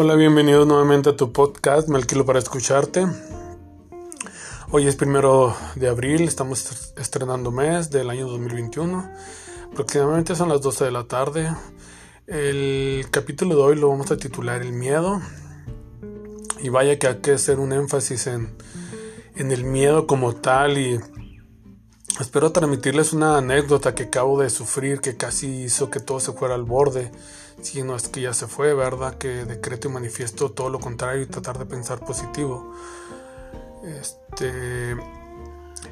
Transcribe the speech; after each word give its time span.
Hola, 0.00 0.14
bienvenido 0.14 0.64
nuevamente 0.64 1.10
a 1.10 1.16
tu 1.16 1.32
podcast, 1.32 1.88
me 1.88 1.98
alquilo 1.98 2.24
para 2.24 2.38
escucharte. 2.38 3.04
Hoy 4.70 4.86
es 4.86 4.94
primero 4.94 5.56
de 5.74 5.88
abril, 5.88 6.22
estamos 6.22 6.92
estrenando 6.96 7.50
mes 7.50 7.90
del 7.90 8.08
año 8.08 8.28
2021. 8.28 9.10
Aproximadamente 9.72 10.36
son 10.36 10.50
las 10.50 10.60
12 10.60 10.84
de 10.84 10.90
la 10.92 11.08
tarde. 11.08 11.52
El 12.28 13.06
capítulo 13.10 13.56
de 13.56 13.62
hoy 13.62 13.74
lo 13.74 13.88
vamos 13.88 14.12
a 14.12 14.16
titular 14.16 14.62
El 14.62 14.72
miedo. 14.72 15.20
Y 16.62 16.68
vaya 16.68 16.96
que 16.96 17.08
hay 17.08 17.16
que 17.16 17.32
hacer 17.32 17.58
un 17.58 17.72
énfasis 17.72 18.28
en, 18.28 18.56
en 19.34 19.50
el 19.50 19.64
miedo 19.64 20.06
como 20.06 20.36
tal 20.36 20.78
y 20.78 21.00
espero 22.20 22.52
transmitirles 22.52 23.12
una 23.12 23.38
anécdota 23.38 23.96
que 23.96 24.04
acabo 24.04 24.40
de 24.40 24.48
sufrir 24.48 25.00
que 25.00 25.16
casi 25.16 25.64
hizo 25.64 25.90
que 25.90 25.98
todo 25.98 26.20
se 26.20 26.30
fuera 26.30 26.54
al 26.54 26.62
borde. 26.62 27.10
Si 27.62 27.82
no 27.82 27.96
es 27.96 28.08
que 28.08 28.20
ya 28.22 28.32
se 28.34 28.46
fue, 28.46 28.74
¿verdad? 28.74 29.18
Que 29.18 29.44
decreto 29.44 29.88
y 29.88 29.92
manifiesto 29.92 30.50
todo 30.50 30.70
lo 30.70 30.78
contrario 30.78 31.22
y 31.22 31.26
tratar 31.26 31.58
de 31.58 31.66
pensar 31.66 32.04
positivo. 32.04 32.74
Este, 33.84 34.92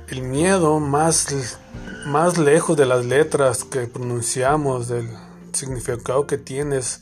el 0.08 0.22
miedo 0.22 0.78
más, 0.80 1.58
más 2.06 2.38
lejos 2.38 2.76
de 2.76 2.86
las 2.86 3.04
letras 3.04 3.64
que 3.64 3.86
pronunciamos, 3.86 4.88
del 4.88 5.08
significado 5.52 6.26
que 6.26 6.38
tienes, 6.38 7.00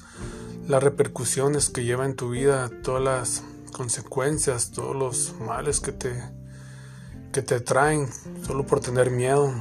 las 0.67 0.83
repercusiones 0.83 1.69
que 1.69 1.85
lleva 1.85 2.07
en 2.07 2.17
tu 2.17 2.31
vida, 2.31 2.71
todas 2.83 3.03
las 3.03 3.43
consecuencias, 3.73 4.71
todos 4.71 4.97
los 4.97 5.35
males 5.41 5.81
que 5.81 5.93
te, 5.93 6.23
que 7.33 7.43
te 7.43 7.61
traen 7.61 8.09
solo 8.47 8.65
por 8.65 8.81
tener 8.81 9.11
miedo. 9.11 9.53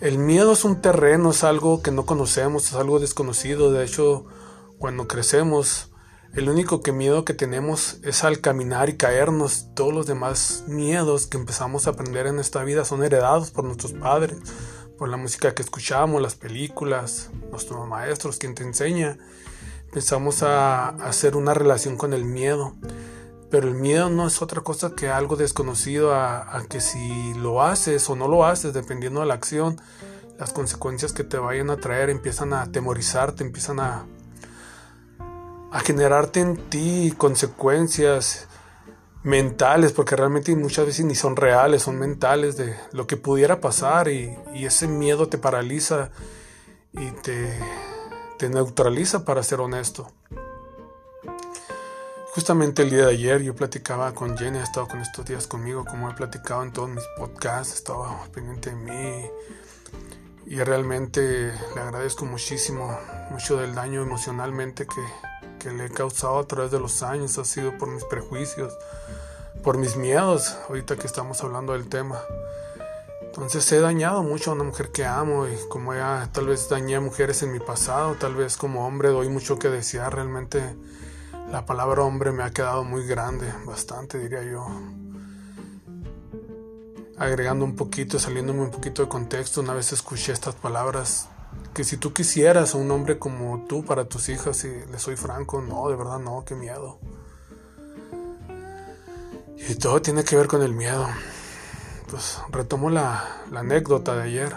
El 0.00 0.18
miedo 0.18 0.52
es 0.52 0.64
un 0.64 0.80
terreno, 0.80 1.32
es 1.32 1.42
algo 1.42 1.82
que 1.82 1.90
no 1.90 2.06
conocemos, 2.06 2.68
es 2.68 2.74
algo 2.74 3.00
desconocido. 3.00 3.72
De 3.72 3.84
hecho, 3.84 4.26
cuando 4.78 5.08
crecemos, 5.08 5.90
el 6.34 6.48
único 6.48 6.82
que 6.82 6.92
miedo 6.92 7.24
que 7.24 7.34
tenemos 7.34 7.98
es 8.04 8.22
al 8.22 8.40
caminar 8.40 8.88
y 8.88 8.96
caernos. 8.96 9.70
Todos 9.74 9.92
los 9.92 10.06
demás 10.06 10.62
miedos 10.68 11.26
que 11.26 11.36
empezamos 11.36 11.88
a 11.88 11.90
aprender 11.90 12.28
en 12.28 12.38
esta 12.38 12.62
vida 12.62 12.84
son 12.84 13.02
heredados 13.02 13.50
por 13.50 13.64
nuestros 13.64 13.92
padres, 13.92 14.36
por 14.96 15.08
la 15.08 15.16
música 15.16 15.52
que 15.52 15.62
escuchamos, 15.62 16.22
las 16.22 16.36
películas, 16.36 17.30
nuestros 17.50 17.84
maestros, 17.88 18.38
quien 18.38 18.54
te 18.54 18.62
enseña. 18.62 19.18
Empezamos 19.86 20.44
a 20.44 20.90
hacer 20.90 21.34
una 21.34 21.54
relación 21.54 21.96
con 21.96 22.12
el 22.12 22.24
miedo. 22.24 22.76
Pero 23.50 23.68
el 23.68 23.74
miedo 23.74 24.10
no 24.10 24.26
es 24.26 24.42
otra 24.42 24.60
cosa 24.60 24.94
que 24.94 25.08
algo 25.08 25.36
desconocido 25.36 26.14
a, 26.14 26.62
que 26.68 26.80
si 26.80 27.32
lo 27.34 27.62
haces 27.62 28.08
o 28.10 28.16
no 28.16 28.28
lo 28.28 28.44
haces, 28.44 28.74
dependiendo 28.74 29.20
de 29.20 29.26
la 29.26 29.34
acción, 29.34 29.80
las 30.38 30.52
consecuencias 30.52 31.12
que 31.12 31.24
te 31.24 31.38
vayan 31.38 31.70
a 31.70 31.78
traer 31.78 32.10
empiezan 32.10 32.52
a 32.52 32.62
atemorizarte, 32.62 33.42
empiezan 33.42 33.80
a, 33.80 34.06
a 35.72 35.80
generarte 35.80 36.40
en 36.40 36.56
ti 36.68 37.14
consecuencias 37.16 38.48
mentales, 39.22 39.92
porque 39.92 40.16
realmente 40.16 40.54
muchas 40.54 40.86
veces 40.86 41.04
ni 41.04 41.14
son 41.14 41.36
reales, 41.36 41.82
son 41.82 41.98
mentales 41.98 42.56
de 42.56 42.76
lo 42.92 43.06
que 43.06 43.16
pudiera 43.16 43.60
pasar 43.60 44.08
y, 44.08 44.36
ese 44.54 44.88
miedo 44.88 45.28
te 45.28 45.38
paraliza 45.38 46.10
y 46.92 47.10
te, 47.22 47.58
te 48.38 48.48
neutraliza 48.48 49.24
para 49.24 49.42
ser 49.42 49.60
honesto. 49.60 50.10
Justamente 52.38 52.82
el 52.82 52.90
día 52.90 53.06
de 53.06 53.14
ayer 53.14 53.42
yo 53.42 53.52
platicaba 53.52 54.14
con 54.14 54.38
Jenny, 54.38 54.58
ha 54.58 54.62
estado 54.62 54.86
con 54.86 55.00
estos 55.00 55.24
días 55.24 55.48
conmigo, 55.48 55.84
como 55.84 56.08
he 56.08 56.14
platicado 56.14 56.62
en 56.62 56.72
todos 56.72 56.88
mis 56.88 57.02
podcasts, 57.16 57.74
estaba 57.74 58.16
pendiente 58.32 58.70
de 58.70 58.76
mí. 58.76 59.26
Y 60.46 60.62
realmente 60.62 61.52
le 61.74 61.80
agradezco 61.80 62.26
muchísimo, 62.26 62.96
mucho 63.32 63.56
del 63.56 63.74
daño 63.74 64.02
emocionalmente 64.02 64.86
que, 64.86 65.02
que 65.58 65.72
le 65.72 65.86
he 65.86 65.90
causado 65.90 66.38
a 66.38 66.46
través 66.46 66.70
de 66.70 66.78
los 66.78 67.02
años, 67.02 67.36
ha 67.38 67.44
sido 67.44 67.76
por 67.76 67.88
mis 67.88 68.04
prejuicios, 68.04 68.72
por 69.64 69.76
mis 69.76 69.96
miedos, 69.96 70.56
ahorita 70.68 70.94
que 70.94 71.08
estamos 71.08 71.42
hablando 71.42 71.72
del 71.72 71.88
tema. 71.88 72.20
Entonces 73.22 73.70
he 73.72 73.80
dañado 73.80 74.22
mucho 74.22 74.52
a 74.52 74.54
una 74.54 74.62
mujer 74.62 74.92
que 74.92 75.04
amo 75.04 75.48
y 75.48 75.56
como 75.68 75.92
ya 75.92 76.28
tal 76.30 76.46
vez 76.46 76.68
dañé 76.68 76.94
a 76.94 77.00
mujeres 77.00 77.42
en 77.42 77.50
mi 77.50 77.58
pasado, 77.58 78.14
tal 78.14 78.36
vez 78.36 78.56
como 78.56 78.86
hombre 78.86 79.08
doy 79.08 79.28
mucho 79.28 79.58
que 79.58 79.68
desear, 79.68 80.14
realmente 80.14 80.76
la 81.50 81.64
palabra 81.64 82.02
hombre 82.02 82.30
me 82.30 82.42
ha 82.42 82.50
quedado 82.50 82.84
muy 82.84 83.06
grande, 83.06 83.52
bastante 83.64 84.18
diría 84.18 84.42
yo. 84.42 84.66
Agregando 87.16 87.64
un 87.64 87.74
poquito, 87.74 88.18
saliéndome 88.18 88.60
un 88.60 88.70
poquito 88.70 89.02
de 89.02 89.08
contexto, 89.08 89.60
una 89.60 89.72
vez 89.72 89.92
escuché 89.92 90.32
estas 90.32 90.54
palabras, 90.54 91.28
que 91.74 91.84
si 91.84 91.96
tú 91.96 92.12
quisieras 92.12 92.74
a 92.74 92.78
un 92.78 92.90
hombre 92.90 93.18
como 93.18 93.64
tú 93.66 93.84
para 93.84 94.04
tus 94.04 94.28
hijas, 94.28 94.62
y 94.64 94.68
le 94.90 94.98
soy 94.98 95.16
franco, 95.16 95.62
no, 95.62 95.88
de 95.88 95.96
verdad 95.96 96.18
no, 96.18 96.44
qué 96.44 96.54
miedo. 96.54 96.98
Y 99.68 99.74
todo 99.74 100.00
tiene 100.00 100.24
que 100.24 100.36
ver 100.36 100.46
con 100.46 100.62
el 100.62 100.74
miedo. 100.74 101.08
Pues 102.10 102.38
retomo 102.50 102.90
la, 102.90 103.42
anécdota 103.54 104.14
de 104.14 104.22
ayer. 104.22 104.54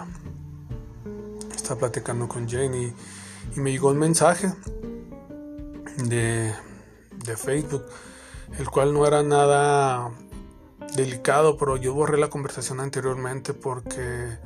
Estaba 1.55 1.79
platicando 1.79 2.27
con 2.27 2.47
Jane 2.47 2.93
y 3.55 3.59
me 3.59 3.71
llegó 3.71 3.89
un 3.89 3.97
mensaje 3.97 4.53
de 5.97 6.53
de 7.25 7.37
Facebook, 7.37 7.83
el 8.57 8.69
cual 8.69 8.93
no 8.93 9.05
era 9.05 9.23
nada 9.23 10.11
delicado, 10.95 11.57
pero 11.57 11.77
yo 11.77 11.93
borré 11.93 12.17
la 12.17 12.29
conversación 12.29 12.79
anteriormente 12.79 13.53
porque 13.53 14.37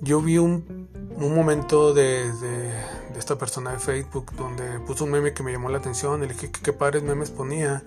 yo 0.00 0.20
vi 0.20 0.38
un, 0.38 0.88
un 1.16 1.34
momento 1.34 1.92
de, 1.92 2.32
de, 2.32 2.72
esta 3.18 3.36
persona 3.36 3.72
de 3.72 3.78
Facebook 3.78 4.32
donde 4.36 4.78
puso 4.80 5.04
un 5.04 5.10
meme 5.10 5.34
que 5.34 5.42
me 5.42 5.52
llamó 5.52 5.68
la 5.68 5.78
atención, 5.78 6.20
le 6.20 6.28
dije 6.28 6.50
qué 6.50 6.72
padres 6.72 7.02
memes 7.02 7.30
ponía 7.30 7.82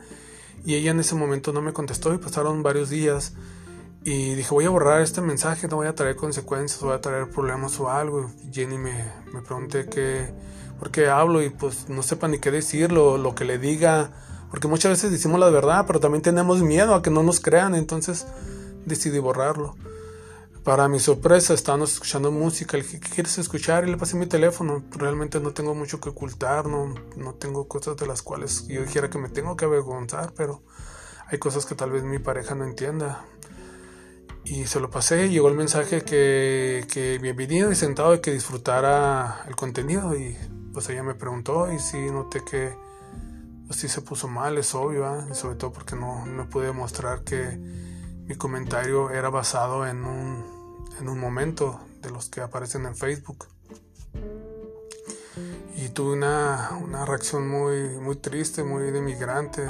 y 0.65 0.75
ella 0.75 0.91
en 0.91 0.99
ese 0.99 1.15
momento 1.15 1.53
no 1.53 1.61
me 1.61 1.73
contestó 1.73 2.13
y 2.13 2.17
pasaron 2.17 2.63
varios 2.63 2.89
días 2.89 3.33
y 4.03 4.35
dije 4.35 4.49
voy 4.51 4.65
a 4.65 4.69
borrar 4.69 5.01
este 5.01 5.21
mensaje, 5.21 5.67
no 5.67 5.77
voy 5.77 5.87
a 5.87 5.95
traer 5.95 6.15
consecuencias, 6.15 6.81
voy 6.81 6.93
a 6.93 7.01
traer 7.01 7.29
problemas 7.29 7.79
o 7.79 7.89
algo. 7.89 8.31
Jenny 8.51 8.77
me, 8.77 9.11
me 9.33 9.41
pregunté 9.41 9.87
qué 9.87 10.33
porque 10.81 11.09
hablo 11.09 11.43
y 11.43 11.51
pues 11.51 11.89
no 11.89 12.01
sepa 12.01 12.27
ni 12.27 12.39
qué 12.39 12.49
decirlo, 12.49 13.19
lo 13.19 13.35
que 13.35 13.45
le 13.45 13.59
diga, 13.59 14.13
porque 14.49 14.67
muchas 14.67 14.89
veces 14.89 15.11
decimos 15.11 15.39
la 15.39 15.51
verdad, 15.51 15.85
pero 15.85 15.99
también 15.99 16.23
tenemos 16.23 16.63
miedo 16.63 16.95
a 16.95 17.03
que 17.03 17.11
no 17.11 17.21
nos 17.21 17.39
crean, 17.39 17.75
entonces 17.75 18.25
decidí 18.83 19.19
borrarlo. 19.19 19.75
Para 20.63 20.87
mi 20.87 20.99
sorpresa, 20.99 21.53
estábamos 21.53 21.93
escuchando 21.93 22.31
música, 22.31 22.77
le 22.77 22.83
dije, 22.83 22.99
¿qué 22.99 23.09
quieres 23.09 23.37
escuchar? 23.37 23.87
Y 23.87 23.91
le 23.91 23.97
pasé 23.97 24.17
mi 24.17 24.25
teléfono. 24.25 24.83
Realmente 24.89 25.39
no 25.39 25.53
tengo 25.53 25.75
mucho 25.75 25.99
que 26.01 26.09
ocultar, 26.09 26.65
no, 26.65 26.95
no 27.15 27.35
tengo 27.35 27.67
cosas 27.67 27.95
de 27.97 28.07
las 28.07 28.23
cuales 28.23 28.67
yo 28.67 28.81
dijera 28.81 29.11
que 29.11 29.19
me 29.19 29.29
tengo 29.29 29.55
que 29.55 29.65
avergonzar, 29.65 30.33
pero 30.35 30.63
hay 31.27 31.37
cosas 31.37 31.67
que 31.67 31.75
tal 31.75 31.91
vez 31.91 32.03
mi 32.03 32.17
pareja 32.17 32.55
no 32.55 32.63
entienda. 32.63 33.23
Y 34.43 34.65
se 34.65 34.79
lo 34.79 34.89
pasé, 34.89 35.29
llegó 35.29 35.49
el 35.49 35.55
mensaje 35.55 36.01
que, 36.01 37.19
bienvenido 37.21 37.71
y 37.71 37.75
sentado 37.75 38.15
y 38.15 38.21
que 38.21 38.31
disfrutara 38.31 39.43
el 39.47 39.55
contenido 39.55 40.15
y 40.15 40.35
pues 40.73 40.89
ella 40.89 41.03
me 41.03 41.13
preguntó 41.13 41.71
y 41.71 41.79
sí 41.79 41.97
noté 42.11 42.43
que 42.43 42.73
pues 43.67 43.79
sí 43.79 43.87
se 43.87 44.01
puso 44.01 44.27
mal, 44.27 44.57
es 44.57 44.73
obvio, 44.73 45.05
y 45.29 45.35
sobre 45.35 45.55
todo 45.55 45.71
porque 45.71 45.95
no, 45.95 46.25
no 46.25 46.49
pude 46.49 46.67
demostrar 46.67 47.23
que 47.23 47.57
mi 48.25 48.35
comentario 48.35 49.11
era 49.11 49.29
basado 49.29 49.87
en 49.87 50.03
un, 50.03 50.87
en 50.99 51.07
un 51.07 51.19
momento 51.19 51.79
de 52.01 52.09
los 52.09 52.27
que 52.27 52.41
aparecen 52.41 52.85
en 52.85 52.95
Facebook. 52.95 53.47
Y 55.77 55.89
tuve 55.89 56.13
una, 56.13 56.71
una 56.83 57.05
reacción 57.05 57.47
muy, 57.47 57.97
muy 57.99 58.17
triste, 58.17 58.63
muy 58.63 58.91
de 58.91 59.01
migrante. 59.01 59.69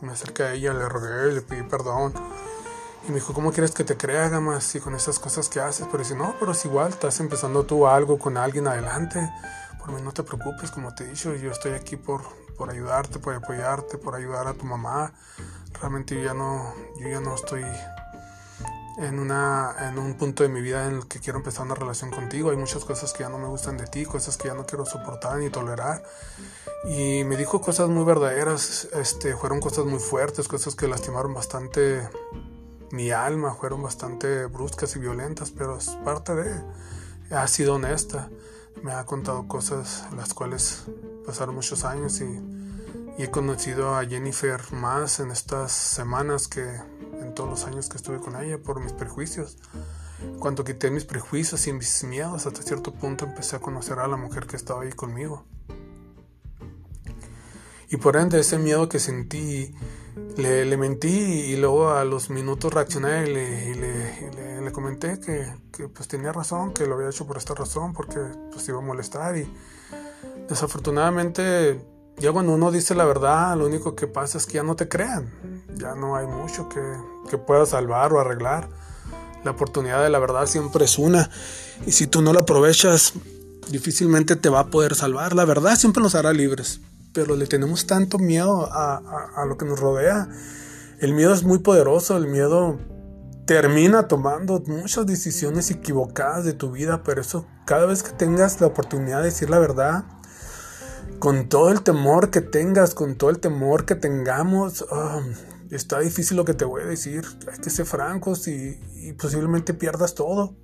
Me 0.00 0.12
acerqué 0.12 0.42
a 0.44 0.52
ella, 0.52 0.72
le 0.72 0.88
rogué, 0.88 1.32
le 1.32 1.40
pedí 1.40 1.62
perdón. 1.62 2.12
Y 3.06 3.08
me 3.08 3.16
dijo, 3.16 3.34
¿cómo 3.34 3.52
quieres 3.52 3.72
que 3.72 3.84
te 3.84 3.96
crea, 3.96 4.28
Gamas? 4.28 4.74
Y 4.74 4.80
con 4.80 4.94
esas 4.94 5.18
cosas 5.18 5.48
que 5.48 5.60
haces. 5.60 5.86
Pero 5.90 5.98
dice, 5.98 6.14
no, 6.14 6.34
pero 6.38 6.52
es 6.52 6.64
igual, 6.64 6.90
estás 6.90 7.18
empezando 7.20 7.64
tú 7.64 7.86
algo 7.86 8.18
con 8.18 8.36
alguien 8.36 8.68
adelante 8.68 9.30
por 9.82 9.92
mí 9.92 10.00
no 10.00 10.12
te 10.12 10.22
preocupes, 10.22 10.70
como 10.70 10.94
te 10.94 11.04
he 11.04 11.08
dicho, 11.08 11.34
yo 11.34 11.50
estoy 11.50 11.72
aquí 11.72 11.96
por, 11.96 12.22
por 12.56 12.70
ayudarte, 12.70 13.18
por 13.18 13.34
apoyarte, 13.34 13.98
por 13.98 14.14
ayudar 14.14 14.46
a 14.46 14.54
tu 14.54 14.64
mamá. 14.64 15.12
Realmente 15.80 16.14
yo 16.14 16.22
ya 16.22 16.34
no, 16.34 16.72
yo 17.00 17.08
ya 17.08 17.20
no 17.20 17.34
estoy 17.34 17.64
en, 18.98 19.18
una, 19.18 19.74
en 19.80 19.98
un 19.98 20.14
punto 20.14 20.44
de 20.44 20.48
mi 20.48 20.60
vida 20.60 20.86
en 20.86 20.98
el 20.98 21.08
que 21.08 21.18
quiero 21.18 21.40
empezar 21.40 21.66
una 21.66 21.74
relación 21.74 22.12
contigo. 22.12 22.50
Hay 22.50 22.56
muchas 22.56 22.84
cosas 22.84 23.12
que 23.12 23.24
ya 23.24 23.28
no 23.28 23.38
me 23.38 23.48
gustan 23.48 23.76
de 23.76 23.88
ti, 23.88 24.04
cosas 24.04 24.36
que 24.36 24.48
ya 24.48 24.54
no 24.54 24.64
quiero 24.66 24.86
soportar 24.86 25.38
ni 25.38 25.50
tolerar. 25.50 26.04
Y 26.84 27.24
me 27.24 27.36
dijo 27.36 27.60
cosas 27.60 27.88
muy 27.88 28.04
verdaderas, 28.04 28.88
este, 28.92 29.34
fueron 29.34 29.58
cosas 29.58 29.84
muy 29.84 29.98
fuertes, 29.98 30.46
cosas 30.46 30.76
que 30.76 30.86
lastimaron 30.86 31.34
bastante 31.34 32.08
mi 32.92 33.10
alma, 33.10 33.54
fueron 33.54 33.82
bastante 33.82 34.46
bruscas 34.46 34.94
y 34.94 35.00
violentas, 35.00 35.50
pero 35.50 35.78
es 35.78 35.88
parte 36.04 36.36
de... 36.36 36.60
Ha 37.30 37.48
sido 37.48 37.74
honesta 37.74 38.28
me 38.82 38.92
ha 38.92 39.04
contado 39.04 39.46
cosas 39.46 40.06
las 40.16 40.34
cuales 40.34 40.84
pasaron 41.26 41.54
muchos 41.54 41.84
años 41.84 42.20
y, 42.20 42.62
he 43.18 43.30
conocido 43.30 43.94
a 43.94 44.04
Jennifer 44.04 44.60
más 44.72 45.20
en 45.20 45.30
estas 45.30 45.70
semanas 45.70 46.48
que 46.48 46.62
en 47.20 47.34
todos 47.34 47.48
los 47.48 47.64
años 47.66 47.88
que 47.88 47.96
estuve 47.96 48.18
con 48.18 48.34
ella 48.42 48.58
por 48.58 48.80
mis 48.80 48.92
prejuicios. 48.92 49.58
Cuando 50.40 50.64
quité 50.64 50.90
mis 50.90 51.04
prejuicios 51.04 51.66
y 51.66 51.72
mis 51.72 52.02
miedos, 52.04 52.46
hasta 52.46 52.62
cierto 52.62 52.92
punto 52.92 53.26
empecé 53.26 53.56
a 53.56 53.58
conocer 53.60 53.98
a 53.98 54.08
la 54.08 54.16
mujer 54.16 54.46
que 54.46 54.56
estaba 54.56 54.82
ahí 54.82 54.92
conmigo. 54.92 55.44
Y 57.90 57.98
por 57.98 58.16
ende 58.16 58.40
ese 58.40 58.58
miedo 58.58 58.88
que 58.88 58.98
sentí, 58.98 59.74
le, 60.36 60.76
mentí 60.76 61.08
y 61.08 61.56
luego 61.56 61.90
a 61.90 62.04
los 62.04 62.30
minutos 62.30 62.72
reaccioné 62.72 63.28
y 63.28 63.32
le, 63.74 64.60
le, 64.62 64.72
comenté 64.72 65.20
que, 65.20 65.54
que, 65.72 65.88
pues 65.88 66.08
tenía 66.08 66.32
razón, 66.32 66.72
que 66.72 66.86
lo 66.86 66.94
había 66.94 67.08
hecho 67.08 67.26
por 67.26 67.36
esta 67.36 67.54
razón, 67.54 67.92
porque 67.92 68.18
pues 68.50 68.66
iba 68.68 68.78
a 68.78 68.82
molestar 68.82 69.36
y 69.36 69.46
desafortunadamente 70.48 71.84
ya 72.18 72.32
cuando 72.32 72.52
uno 72.52 72.70
dice 72.70 72.94
la 72.94 73.04
verdad, 73.04 73.56
lo 73.56 73.66
único 73.66 73.94
que 73.94 74.06
pasa 74.06 74.38
es 74.38 74.46
que 74.46 74.54
ya 74.54 74.62
no 74.62 74.76
te 74.76 74.88
crean, 74.88 75.30
ya 75.76 75.94
no 75.94 76.16
hay 76.16 76.26
mucho 76.26 76.68
que, 76.68 76.80
que 77.28 77.38
puedas 77.38 77.70
salvar 77.70 78.12
o 78.12 78.20
arreglar. 78.20 78.68
La 79.44 79.50
oportunidad 79.50 80.02
de 80.02 80.08
la 80.08 80.20
verdad 80.20 80.46
siempre 80.46 80.84
es 80.84 80.98
una 80.98 81.28
y 81.84 81.92
si 81.92 82.06
tú 82.06 82.22
no 82.22 82.32
la 82.32 82.40
aprovechas, 82.40 83.14
difícilmente 83.68 84.36
te 84.36 84.48
va 84.48 84.60
a 84.60 84.66
poder 84.68 84.94
salvar. 84.94 85.34
La 85.34 85.44
verdad 85.44 85.76
siempre 85.76 86.02
nos 86.02 86.14
hará 86.14 86.32
libres 86.32 86.80
pero 87.12 87.36
le 87.36 87.46
tenemos 87.46 87.86
tanto 87.86 88.18
miedo 88.18 88.68
a, 88.72 89.44
lo 89.46 89.56
que 89.56 89.64
nos 89.64 89.78
rodea. 89.78 90.28
El 91.00 91.14
miedo 91.14 91.34
es 91.34 91.42
muy 91.42 91.58
poderoso, 91.58 92.16
el 92.16 92.26
miedo 92.26 92.78
termina 93.46 94.08
tomando 94.08 94.62
muchas 94.66 95.06
decisiones 95.06 95.70
equivocadas 95.70 96.44
de 96.44 96.52
tu 96.52 96.70
vida, 96.70 97.02
pero 97.02 97.20
eso 97.20 97.46
cada 97.66 97.86
vez 97.86 98.02
que 98.02 98.12
tengas 98.12 98.60
la 98.60 98.68
oportunidad 98.68 99.18
de 99.18 99.24
decir 99.26 99.50
la 99.50 99.58
verdad, 99.58 100.04
con 101.18 101.48
todo 101.48 101.70
el 101.70 101.82
temor 101.82 102.30
que 102.30 102.40
tengas, 102.40 102.94
con 102.94 103.16
todo 103.16 103.30
el 103.30 103.40
temor 103.40 103.84
que 103.84 103.94
tengamos, 103.94 104.84
ah, 104.90 105.20
está 105.70 106.00
difícil 106.00 106.36
lo 106.36 106.44
que 106.44 106.54
te 106.54 106.64
voy 106.64 106.82
a 106.82 106.86
decir. 106.86 107.24
Hay 107.52 107.58
que 107.58 107.70
ser 107.70 107.86
francos 107.86 108.48
y, 108.48 108.80
y 108.94 109.12
posiblemente 109.12 109.74
pierdas 109.74 110.14
todo. 110.14 110.54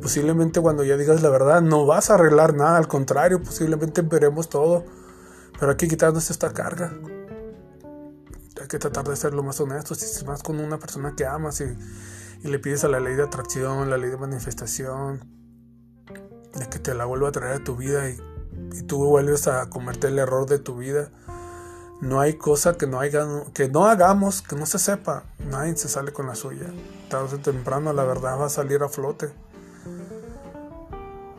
Posiblemente 0.00 0.60
cuando 0.60 0.84
ya 0.84 0.96
digas 0.96 1.22
la 1.22 1.30
verdad 1.30 1.62
no 1.62 1.86
vas 1.86 2.10
a 2.10 2.14
arreglar 2.14 2.54
nada, 2.54 2.76
al 2.76 2.86
contrario, 2.86 3.42
posiblemente 3.42 4.02
veremos 4.02 4.48
todo. 4.48 4.84
Pero 5.58 5.70
hay 5.72 5.76
que 5.76 5.88
quitarnos 5.88 6.30
esta 6.30 6.52
carga. 6.52 6.92
Hay 8.60 8.68
que 8.68 8.78
tratar 8.78 9.06
de 9.08 9.16
ser 9.16 9.34
lo 9.34 9.42
más 9.42 9.60
honestos. 9.60 9.98
Si 9.98 10.24
vas 10.24 10.42
con 10.42 10.60
una 10.60 10.78
persona 10.78 11.14
que 11.16 11.26
amas 11.26 11.60
y, 11.60 11.76
y 12.42 12.48
le 12.48 12.58
pides 12.58 12.84
a 12.84 12.88
la 12.88 13.00
ley 13.00 13.14
de 13.14 13.22
atracción, 13.22 13.90
la 13.90 13.96
ley 13.96 14.10
de 14.10 14.16
manifestación, 14.16 15.20
de 16.54 16.68
que 16.68 16.78
te 16.78 16.94
la 16.94 17.04
vuelva 17.04 17.28
a 17.28 17.32
traer 17.32 17.60
a 17.60 17.64
tu 17.64 17.76
vida 17.76 18.08
y, 18.08 18.18
y 18.72 18.82
tú 18.82 19.04
vuelves 19.04 19.46
a 19.48 19.68
cometer 19.70 20.10
el 20.10 20.18
error 20.18 20.46
de 20.46 20.58
tu 20.58 20.76
vida. 20.76 21.10
No 22.00 22.20
hay 22.20 22.34
cosa 22.34 22.76
que 22.76 22.86
no, 22.86 23.00
haya, 23.00 23.26
que 23.54 23.68
no 23.68 23.86
hagamos 23.86 24.42
que 24.42 24.54
no 24.54 24.66
se 24.66 24.78
sepa. 24.78 25.24
Nadie 25.38 25.76
se 25.76 25.88
sale 25.88 26.12
con 26.12 26.26
la 26.26 26.34
suya. 26.34 26.66
Tarde 27.08 27.36
o 27.36 27.38
temprano 27.38 27.92
la 27.92 28.04
verdad 28.04 28.38
va 28.38 28.46
a 28.46 28.50
salir 28.50 28.82
a 28.82 28.88
flote. 28.88 29.32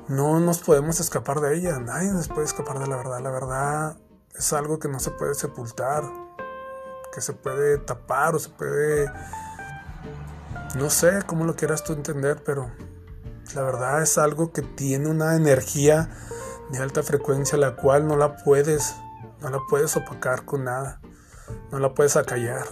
No 0.08 0.40
nos 0.40 0.60
podemos 0.60 1.00
escapar 1.00 1.42
de 1.42 1.58
ella. 1.58 1.80
Nadie 1.80 2.12
nos 2.12 2.28
puede 2.28 2.46
escapar 2.46 2.80
de 2.80 2.88
la 2.88 2.96
verdad. 2.96 3.22
La 3.22 3.30
verdad 3.30 3.98
es 4.36 4.54
algo 4.54 4.80
que 4.80 4.88
no 4.88 5.00
se 5.00 5.12
puede 5.12 5.34
sepultar, 5.36 6.04
que 7.14 7.22
se 7.22 7.34
puede 7.34 7.78
tapar 7.78 8.36
o 8.36 8.40
se 8.40 8.50
puede... 8.50 9.12
No 10.76 10.90
sé 10.90 11.20
cómo 11.26 11.46
lo 11.46 11.56
quieras 11.56 11.84
tú 11.84 11.94
entender, 11.94 12.44
pero 12.44 12.70
la 13.56 13.64
verdad 13.64 14.02
es 14.02 14.18
algo 14.18 14.52
que 14.52 14.62
tiene 14.62 15.08
una 15.10 15.36
energía 15.36 16.10
de 16.72 16.80
alta 16.80 17.02
frecuencia 17.04 17.58
la 17.58 17.76
cual 17.76 18.08
no 18.08 18.18
la 18.18 18.36
puedes, 18.44 18.96
no 19.42 19.50
la 19.50 19.60
puedes 19.70 19.96
opacar 19.96 20.46
con 20.46 20.66
nada, 20.66 21.00
no 21.72 21.80
la 21.80 21.94
puedes 21.94 22.18
acallar. 22.18 22.66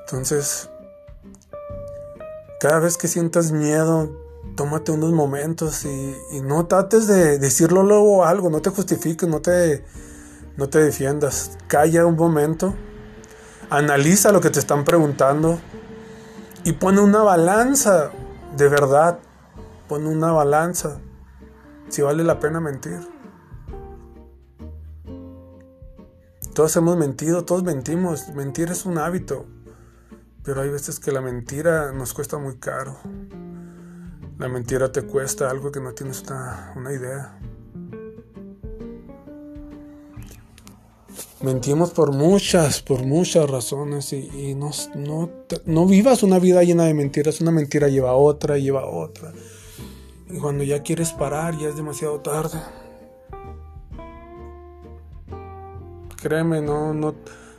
Entonces, 0.00 0.68
cada 2.60 2.80
vez 2.80 2.96
que 2.96 3.08
sientas 3.08 3.52
miedo, 3.52 4.10
tómate 4.58 4.90
unos 4.90 5.12
momentos 5.12 5.84
y, 5.84 6.40
no 6.42 6.66
trates 6.66 7.06
de 7.06 7.38
decirlo 7.38 7.84
luego 7.84 8.24
algo, 8.24 8.50
no 8.50 8.60
te 8.60 8.70
justifiques, 8.70 9.28
no 9.28 9.40
te, 9.40 9.84
no 10.56 10.68
te 10.68 10.82
defiendas. 10.82 11.56
Calla 11.68 12.04
un 12.04 12.16
momento, 12.16 12.74
analiza 13.70 14.32
lo 14.32 14.40
que 14.40 14.50
te 14.50 14.58
están 14.58 14.82
preguntando 14.82 15.60
y 16.64 16.72
pone 16.72 17.00
una 17.00 17.22
balanza 17.22 18.10
de 18.56 18.68
verdad. 18.68 19.20
Pone 19.86 20.08
una 20.08 20.32
balanza 20.32 20.98
si 21.88 22.02
vale 22.02 22.24
la 22.24 22.40
pena 22.40 22.58
mentir. 22.58 22.98
Todos 26.52 26.74
hemos 26.74 26.96
mentido, 26.96 27.44
todos 27.44 27.62
mentimos. 27.62 28.30
Mentir 28.30 28.72
es 28.72 28.86
un 28.86 28.98
hábito, 28.98 29.46
pero 30.42 30.62
hay 30.62 30.68
veces 30.68 30.98
que 30.98 31.12
la 31.12 31.20
mentira 31.20 31.92
nos 31.92 32.12
cuesta 32.12 32.38
muy 32.38 32.56
caro. 32.56 32.98
La 34.38 34.48
mentira 34.48 34.92
te 34.92 35.02
cuesta 35.02 35.50
algo 35.50 35.72
que 35.72 35.80
no 35.80 35.92
tienes 35.94 36.22
una, 36.76 36.92
idea. 36.92 37.36
Mentimos 41.42 41.90
por 41.90 42.12
muchas, 42.12 42.80
por 42.80 43.04
muchas 43.04 43.50
razones 43.50 44.12
y, 44.12 44.54
no, 44.54 44.70
no, 45.66 45.86
vivas 45.86 46.22
una 46.22 46.38
vida 46.38 46.62
llena 46.62 46.84
de 46.84 46.94
mentiras. 46.94 47.40
Una 47.40 47.50
mentira 47.50 47.88
lleva 47.88 48.14
otra, 48.14 48.58
lleva 48.58 48.86
otra. 48.86 49.32
Y 50.30 50.38
cuando 50.38 50.62
ya 50.62 50.84
quieres 50.84 51.10
parar 51.12 51.58
ya 51.58 51.70
es 51.70 51.76
demasiado 51.76 52.20
tarde. 52.20 52.60
Créeme, 56.22 56.60
no, 56.60 56.94
no, 56.94 57.12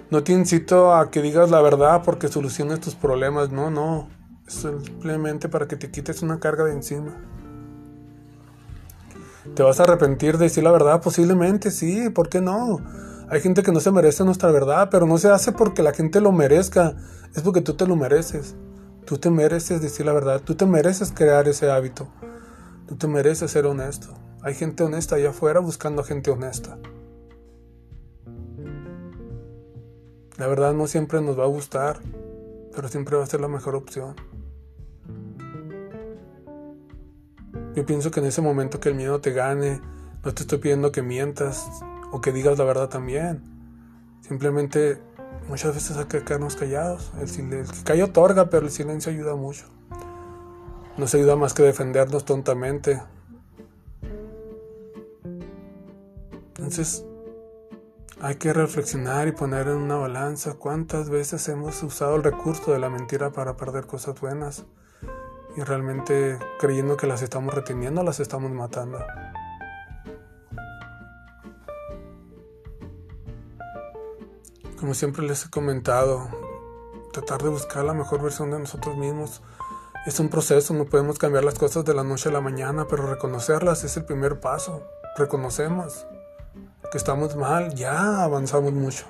no 0.10 0.24
te 0.24 0.32
incito 0.32 0.96
a 0.96 1.12
que 1.12 1.22
digas 1.22 1.50
la 1.50 1.62
verdad 1.62 2.04
porque 2.06 2.30
soluciones 2.30 2.80
tus 2.80 2.96
problemas. 2.96 3.50
No, 3.52 3.70
no 3.70 4.19
simplemente 4.50 5.50
para 5.50 5.68
que 5.68 5.76
te 5.76 5.90
quites 5.92 6.22
una 6.22 6.40
carga 6.40 6.66
de 6.66 6.74
encima. 6.74 7.16
¿Te 9.56 9.64
vas 9.64 9.80
a 9.80 9.84
arrepentir 9.84 10.38
de 10.38 10.46
decir 10.46 10.64
la 10.64 10.72
verdad? 10.72 11.02
Posiblemente 11.02 11.72
sí, 11.72 12.10
¿por 12.10 12.30
qué 12.30 12.42
no? 12.42 12.82
Hay 13.30 13.42
gente 13.42 13.64
que 13.64 13.72
no 13.72 13.80
se 13.80 13.92
merece 13.92 14.24
nuestra 14.26 14.52
verdad, 14.52 14.90
pero 14.92 15.06
no 15.06 15.18
se 15.18 15.30
hace 15.30 15.52
porque 15.52 15.84
la 15.84 15.94
gente 15.94 16.20
lo 16.20 16.32
merezca, 16.32 16.96
es 17.36 17.42
porque 17.42 17.62
tú 17.62 17.76
te 17.76 17.86
lo 17.86 17.96
mereces. 17.96 18.56
Tú 19.06 19.18
te 19.18 19.30
mereces 19.30 19.82
decir 19.82 20.06
la 20.06 20.14
verdad, 20.14 20.42
tú 20.44 20.56
te 20.56 20.66
mereces 20.66 21.12
crear 21.12 21.48
ese 21.48 21.72
hábito, 21.72 22.08
tú 22.88 22.96
te 22.96 23.08
mereces 23.08 23.50
ser 23.50 23.66
honesto. 23.66 24.14
Hay 24.42 24.54
gente 24.54 24.84
honesta 24.84 25.16
allá 25.16 25.32
afuera 25.32 25.60
buscando 25.60 26.04
gente 26.04 26.32
honesta. 26.32 26.78
La 30.38 30.48
verdad 30.48 30.74
no 30.74 30.88
siempre 30.88 31.22
nos 31.22 31.38
va 31.38 31.44
a 31.44 31.48
gustar, 31.48 32.00
pero 32.74 32.88
siempre 32.88 33.18
va 33.18 33.24
a 33.24 33.28
ser 33.28 33.42
la 33.42 33.48
mejor 33.48 33.76
opción. 33.76 34.16
Yo 37.80 37.86
pienso 37.86 38.12
que 38.12 38.20
en 38.20 38.26
ese 38.26 38.42
momento 38.42 38.82
que 38.82 38.90
el 38.90 38.96
miedo 38.96 39.22
te 39.22 39.32
gane, 39.32 39.80
no 40.26 40.34
te 40.34 40.42
estoy 40.42 40.58
pidiendo 40.58 40.92
que 40.92 41.02
mientas 41.02 41.66
o 42.12 42.20
que 42.20 42.34
digas 42.34 42.58
la 42.58 42.66
verdad 42.66 42.90
también. 42.90 43.42
Simplemente 44.20 45.02
muchas 45.48 45.76
veces 45.76 45.96
hay 45.96 46.04
que 46.04 46.22
quedarnos 46.26 46.58
callados. 46.58 47.10
El, 47.22 47.54
el 47.54 47.66
callo 47.86 48.04
otorga, 48.04 48.50
pero 48.50 48.66
el 48.66 48.72
silencio 48.74 49.14
ayuda 49.14 49.36
mucho. 49.36 49.64
No 50.98 51.08
se 51.08 51.20
ayuda 51.20 51.38
más 51.38 51.54
que 51.54 51.64
defendernos 51.64 52.26
tontamente. 52.26 53.02
Entonces, 56.58 57.06
hay 58.20 58.36
que 58.36 58.52
reflexionar 58.52 59.30
y 59.30 59.32
poner 59.32 59.70
en 59.70 59.78
una 59.78 59.96
balanza 59.96 60.56
cuántas 60.56 61.10
veces 61.10 61.48
hemos 61.48 61.82
usado 61.82 62.18
el 62.18 62.24
recurso 62.24 62.74
de 62.74 62.80
la 62.80 62.90
mentira 62.90 63.32
para 63.32 63.56
perder 63.56 63.86
cosas 63.86 64.20
buenas 64.20 64.66
y 65.56 65.62
realmente 65.62 66.38
creyendo 66.60 66.98
que 66.98 67.08
las 67.08 67.22
estamos 67.22 67.54
reteniendo, 67.54 68.04
las 68.04 68.20
estamos 68.20 68.52
matando. 68.52 69.00
Como 74.80 74.94
siempre 74.94 75.24
les 75.24 75.46
he 75.46 75.50
comentado, 75.50 76.30
tratar 77.12 77.44
de 77.44 77.50
buscar 77.50 77.84
la 77.84 77.94
mejor 77.94 78.22
versión 78.22 78.52
de 78.52 78.60
nosotros 78.60 78.96
mismos 78.96 79.42
es 80.06 80.20
un 80.20 80.30
proceso, 80.30 80.74
no 80.74 80.86
podemos 80.86 81.20
cambiar 81.20 81.44
las 81.44 81.60
cosas 81.60 81.84
de 81.84 81.94
la 81.94 82.04
noche 82.04 82.30
a 82.30 82.32
la 82.32 82.40
mañana, 82.40 82.88
pero 82.88 83.06
reconocerlas 83.06 83.84
es 83.84 83.98
el 83.98 84.06
primer 84.06 84.40
paso. 84.40 84.82
Reconocemos 85.18 86.06
que 86.92 86.98
estamos 86.98 87.36
mal, 87.36 87.76
ya 87.76 88.24
avanzamos 88.24 88.72
mucho. 88.72 89.06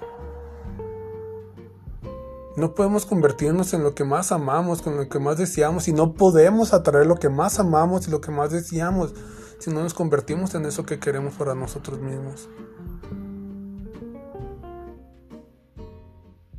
No 2.56 2.74
podemos 2.74 3.06
convertirnos 3.06 3.74
en 3.74 3.84
lo 3.84 3.94
que 3.94 4.03
más 4.03 4.32
amamos, 4.32 4.82
con 4.82 4.98
lo 4.98 5.08
que 5.08 5.20
más 5.20 5.38
deseamos, 5.38 5.88
y 5.88 5.94
no 5.94 6.13
podemos 6.13 6.74
atraer 6.74 7.06
lo 7.06 7.15
que 7.15 7.29
más 7.29 7.60
amamos 7.60 8.08
y 8.08 8.12
lo 8.12 8.22
que 8.22 8.32
más 8.32 8.51
deseamos 8.51 9.13
si 9.60 9.70
no 9.72 9.84
nos 9.84 9.94
convertimos 9.94 10.56
en 10.56 10.65
eso 10.65 10.86
que 10.86 11.00
queremos 11.00 11.34
para 11.34 11.53
nosotros 11.53 12.00
mismos. 12.00 12.50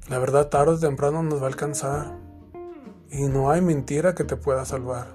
La 0.09 0.19
verdad 0.19 0.49
tarde 0.49 0.73
o 0.73 0.79
temprano 0.79 1.23
nos 1.23 1.41
va 1.41 1.45
a 1.45 1.49
alcanzar 1.49 2.19
y 3.11 3.23
no 3.25 3.51
hay 3.51 3.63
mentira 3.63 4.15
que 4.15 4.25
te 4.25 4.37
pueda 4.37 4.65
salvar. 4.65 5.09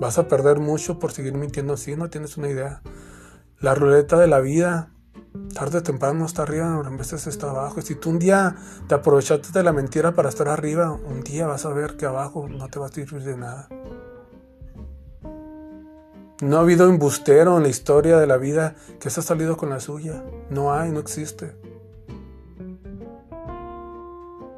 Vas 0.00 0.18
a 0.18 0.28
perder 0.28 0.58
mucho 0.58 0.98
por 0.98 1.12
seguir 1.12 1.34
mintiendo 1.34 1.74
así, 1.74 1.96
no 1.96 2.08
tienes 2.08 2.36
una 2.36 2.48
idea. 2.48 2.82
La 3.58 3.74
ruleta 3.74 4.16
de 4.16 4.28
la 4.28 4.38
vida 4.38 4.92
tarde 5.54 5.78
o 5.78 5.82
temprano 5.82 6.26
está 6.26 6.42
arriba, 6.42 6.82
en 6.86 6.96
veces 6.96 7.26
está 7.26 7.50
abajo. 7.50 7.80
Y 7.80 7.82
si 7.82 7.94
tú 7.94 8.10
un 8.10 8.18
día 8.18 8.56
te 8.86 8.94
aprovechaste 8.94 9.50
de 9.52 9.62
la 9.62 9.72
mentira 9.72 10.12
para 10.12 10.28
estar 10.28 10.48
arriba, 10.48 10.92
un 10.92 11.22
día 11.22 11.46
vas 11.46 11.64
a 11.64 11.70
ver 11.70 11.96
que 11.96 12.06
abajo 12.06 12.48
no 12.48 12.68
te 12.68 12.78
va 12.78 12.86
a 12.86 12.90
servir 12.90 13.22
de 13.22 13.36
nada. 13.36 13.68
No 16.40 16.56
ha 16.56 16.60
habido 16.60 16.88
embustero 16.88 17.56
en 17.56 17.64
la 17.64 17.68
historia 17.68 18.18
de 18.18 18.26
la 18.28 18.36
vida 18.36 18.76
que 19.00 19.10
se 19.10 19.20
ha 19.20 19.22
salido 19.24 19.56
con 19.56 19.70
la 19.70 19.80
suya. 19.80 20.22
No 20.50 20.72
hay, 20.72 20.92
no 20.92 21.00
existe. 21.00 21.56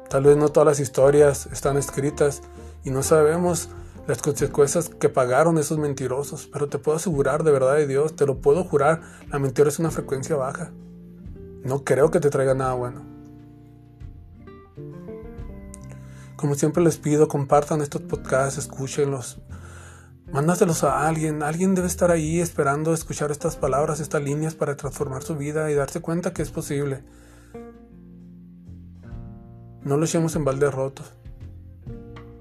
Tal 0.09 0.23
vez 0.23 0.37
no 0.37 0.49
todas 0.49 0.67
las 0.67 0.79
historias 0.79 1.47
están 1.47 1.77
escritas 1.77 2.41
y 2.83 2.91
no 2.91 3.01
sabemos 3.01 3.69
las 4.07 4.21
consecuencias 4.21 4.89
que 4.89 5.09
pagaron 5.09 5.57
esos 5.57 5.77
mentirosos, 5.77 6.49
pero 6.51 6.67
te 6.67 6.79
puedo 6.79 6.97
asegurar 6.97 7.43
de 7.43 7.51
verdad 7.51 7.75
de 7.75 7.87
Dios, 7.87 8.15
te 8.15 8.25
lo 8.25 8.39
puedo 8.39 8.63
jurar, 8.63 9.01
la 9.29 9.39
mentira 9.39 9.69
es 9.69 9.79
una 9.79 9.91
frecuencia 9.91 10.35
baja. 10.35 10.71
No 11.63 11.83
creo 11.83 12.09
que 12.09 12.19
te 12.19 12.29
traiga 12.29 12.53
nada 12.53 12.73
bueno. 12.73 13.11
Como 16.35 16.55
siempre 16.55 16.83
les 16.83 16.97
pido, 16.97 17.27
compartan 17.27 17.81
estos 17.81 18.01
podcasts, 18.01 18.57
escúchenlos, 18.57 19.39
mándaselos 20.31 20.83
a 20.83 21.07
alguien. 21.07 21.43
Alguien 21.43 21.75
debe 21.75 21.85
estar 21.85 22.09
ahí 22.09 22.39
esperando 22.39 22.95
escuchar 22.95 23.29
estas 23.29 23.57
palabras, 23.57 23.99
estas 23.99 24.23
líneas 24.23 24.55
para 24.55 24.75
transformar 24.75 25.21
su 25.21 25.35
vida 25.35 25.69
y 25.69 25.75
darse 25.75 26.01
cuenta 26.01 26.33
que 26.33 26.41
es 26.41 26.49
posible. 26.49 27.03
No 29.83 29.97
lo 29.97 30.05
echemos 30.05 30.35
en 30.35 30.43
balde 30.43 30.71
rotos. 30.71 31.13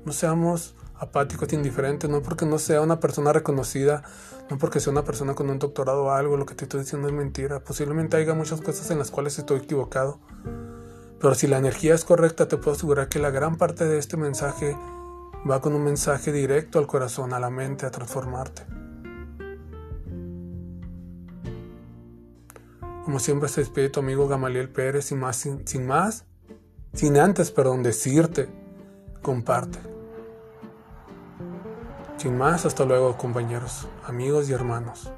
No 0.07 0.13
seamos 0.13 0.75
apáticos, 1.01 1.53
indiferentes, 1.53 2.09
no 2.09 2.23
porque 2.23 2.45
no 2.45 2.59
sea 2.59 2.83
una 2.83 3.01
persona 3.01 3.33
reconocida, 3.33 4.03
no 4.51 4.59
porque 4.59 4.81
sea 4.81 4.93
una 4.93 5.03
persona 5.03 5.35
con 5.35 5.49
un 5.49 5.59
doctorado 5.59 6.05
o 6.05 6.11
algo, 6.11 6.37
lo 6.37 6.45
que 6.45 6.55
te 6.55 6.67
estoy 6.67 6.81
diciendo 6.81 7.09
es 7.09 7.15
mentira. 7.15 7.61
Posiblemente 7.61 8.19
haya 8.19 8.35
muchas 8.35 8.61
cosas 8.61 8.91
en 8.91 8.99
las 8.99 9.11
cuales 9.11 9.39
estoy 9.39 9.61
equivocado. 9.61 10.21
Pero 11.19 11.35
si 11.35 11.47
la 11.47 11.59
energía 11.59 11.95
es 11.95 12.05
correcta, 12.05 12.49
te 12.49 12.59
puedo 12.59 12.77
asegurar 12.77 13.09
que 13.09 13.19
la 13.19 13.31
gran 13.31 13.57
parte 13.57 13.87
de 13.87 13.99
este 13.99 14.17
mensaje 14.17 14.77
va 15.51 15.61
con 15.61 15.75
un 15.75 15.85
mensaje 15.85 16.33
directo 16.33 16.79
al 16.79 16.87
corazón, 16.87 17.33
a 17.33 17.41
la 17.41 17.51
mente, 17.51 17.87
a 17.87 17.91
transformarte. 17.91 18.63
Como 23.05 23.19
siempre 23.19 23.49
se 23.49 23.63
despide 23.63 23.89
tu 23.89 24.01
amigo 24.01 24.29
Gamaliel 24.29 24.69
Pérez, 24.69 25.07
sin 25.07 25.19
más, 25.19 25.37
sin, 25.37 25.67
sin 25.67 25.87
más, 25.87 26.27
sin 26.93 27.17
antes, 27.17 27.51
perdón, 27.51 27.83
decirte, 27.83 28.49
comparte. 29.23 29.79
Sin 32.21 32.37
más, 32.37 32.67
hasta 32.67 32.85
luego 32.85 33.17
compañeros, 33.17 33.89
amigos 34.07 34.51
y 34.51 34.53
hermanos. 34.53 35.11